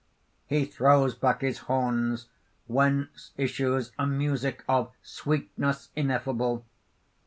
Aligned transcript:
(_He 0.49 0.67
throws 0.67 1.13
back 1.13 1.41
his 1.41 1.59
horns, 1.59 2.27
whence 2.65 3.33
issues 3.37 3.91
a 3.99 4.07
music 4.07 4.63
of 4.67 4.91
sweetness 5.03 5.89
ineffable. 5.95 6.65